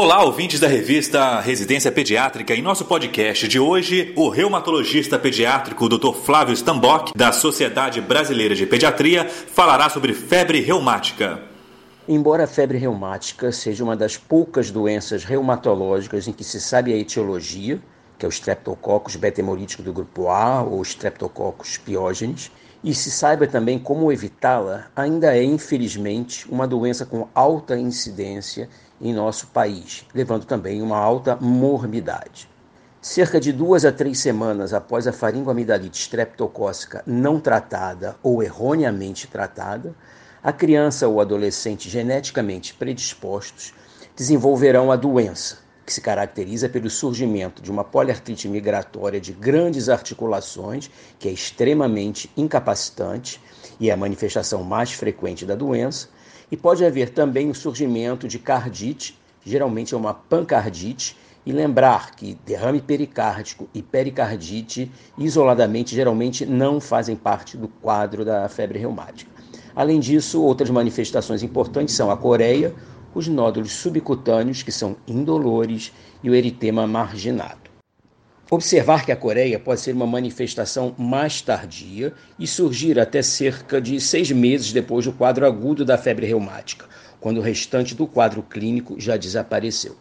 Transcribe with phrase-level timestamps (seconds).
[0.00, 2.54] Olá, ouvintes da revista Residência Pediátrica.
[2.54, 6.14] Em nosso podcast de hoje, o reumatologista pediátrico Dr.
[6.24, 11.42] Flávio Stambock, da Sociedade Brasileira de Pediatria, falará sobre febre reumática.
[12.08, 16.96] Embora a febre reumática seja uma das poucas doenças reumatológicas em que se sabe a
[16.96, 17.78] etiologia,
[18.18, 22.50] que é o Streptococcus beta do grupo A ou Streptococcus pyogenes,
[22.82, 28.66] e se saiba também como evitá-la, ainda é, infelizmente, uma doença com alta incidência
[29.00, 32.48] em nosso país, levando também uma alta morbidade.
[33.00, 39.94] Cerca de duas a três semanas após a faringoamidalite streptocócica não tratada ou erroneamente tratada,
[40.42, 43.72] a criança ou adolescente geneticamente predispostos
[44.14, 50.90] desenvolverão a doença, que se caracteriza pelo surgimento de uma poliartrite migratória de grandes articulações,
[51.18, 53.40] que é extremamente incapacitante
[53.78, 56.08] e é a manifestação mais frequente da doença,
[56.50, 62.36] e pode haver também o surgimento de cardite, geralmente é uma pancardite, e lembrar que
[62.44, 69.30] derrame pericárdico e pericardite isoladamente geralmente não fazem parte do quadro da febre reumática.
[69.74, 72.74] Além disso, outras manifestações importantes são a coreia,
[73.14, 75.92] os nódulos subcutâneos, que são indolores,
[76.22, 77.69] e o eritema marginado.
[78.52, 84.00] Observar que a coreia pode ser uma manifestação mais tardia e surgir até cerca de
[84.00, 86.86] seis meses depois do quadro agudo da febre reumática,
[87.20, 89.94] quando o restante do quadro clínico já desapareceu.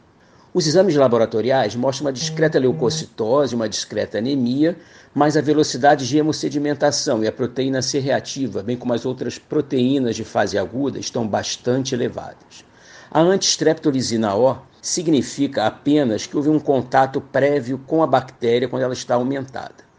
[0.52, 4.76] Os exames laboratoriais mostram uma discreta leucocitose, uma discreta anemia,
[5.14, 10.16] mas a velocidade de hemossedimentação e a proteína C reativa, bem como as outras proteínas
[10.16, 12.66] de fase aguda, estão bastante elevadas.
[13.12, 18.94] A antistreptolizina O significa apenas que houve um contato prévio com a bactéria quando ela
[18.94, 19.90] está aumentada.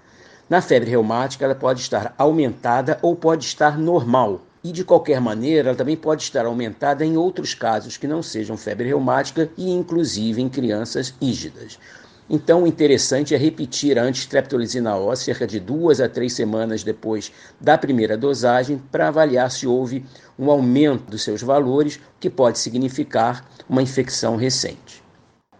[0.48, 4.40] Na febre reumática, ela pode estar aumentada ou pode estar normal.
[4.62, 8.56] E de qualquer maneira, ela também pode estar aumentada em outros casos que não sejam
[8.56, 11.78] febre reumática e inclusive em crianças ígidas.
[12.32, 17.32] Então, o interessante é repetir a antistreptolizina O cerca de duas a três semanas depois
[17.60, 20.06] da primeira dosagem para avaliar se houve
[20.38, 25.02] um aumento dos seus valores, que pode significar uma infecção recente.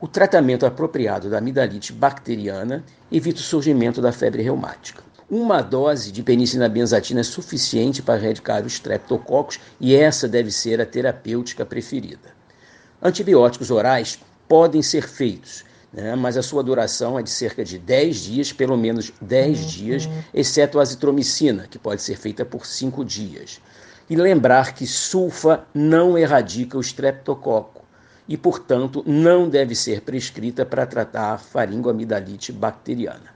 [0.00, 5.02] O tratamento apropriado da amidalite bacteriana evita o surgimento da febre reumática.
[5.28, 10.80] Uma dose de penicilina benzatina é suficiente para erradicar os streptococcus e essa deve ser
[10.80, 12.30] a terapêutica preferida.
[13.02, 16.14] Antibióticos orais podem ser feitos né?
[16.14, 19.66] mas a sua duração é de cerca de 10 dias, pelo menos 10 uhum.
[19.66, 23.60] dias, exceto a azitromicina, que pode ser feita por 5 dias.
[24.08, 27.84] E lembrar que sulfa não erradica o streptococo
[28.28, 33.34] e, portanto, não deve ser prescrita para tratar faringoamidalite bacteriana.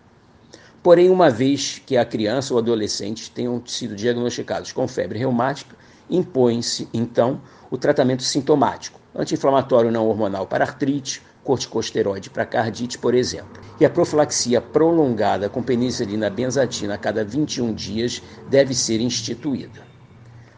[0.83, 5.75] Porém, uma vez que a criança ou adolescente tenham sido diagnosticados com febre reumática,
[6.11, 7.41] impõe-se, então,
[7.71, 13.63] o tratamento sintomático, anti-inflamatório não hormonal para artrite, corticosteroide para cardite, por exemplo.
[13.79, 19.83] E a profilaxia prolongada com penicilina benzatina a cada 21 dias deve ser instituída.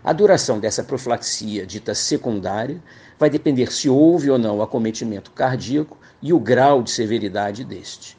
[0.04, 2.80] A duração dessa profilaxia dita secundária
[3.18, 8.16] vai depender se houve ou não acometimento cardíaco e o grau de severidade deste.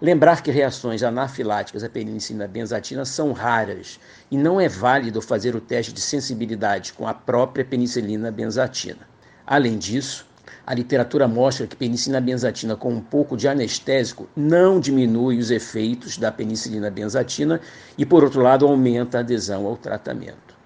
[0.00, 3.98] Lembrar que reações anafiláticas à penicilina benzatina são raras
[4.30, 9.08] e não é válido fazer o teste de sensibilidade com a própria penicilina benzatina.
[9.46, 10.26] Além disso,
[10.66, 16.18] a literatura mostra que penicilina benzatina com um pouco de anestésico não diminui os efeitos
[16.18, 17.60] da penicilina benzatina
[17.96, 20.56] e, por outro lado, aumenta a adesão ao tratamento.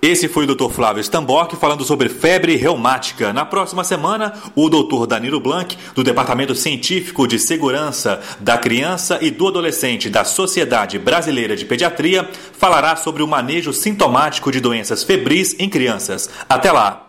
[0.00, 0.70] Esse foi o Dr.
[0.70, 3.32] Flávio Stambock falando sobre febre reumática.
[3.32, 5.08] Na próxima semana, o Dr.
[5.08, 11.56] Danilo Blanc, do Departamento Científico de Segurança da Criança e do Adolescente da Sociedade Brasileira
[11.56, 16.30] de Pediatria, falará sobre o manejo sintomático de doenças febris em crianças.
[16.48, 17.07] Até lá!